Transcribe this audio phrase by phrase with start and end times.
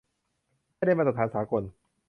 [0.75, 1.63] ให้ได้มาตรฐานสากล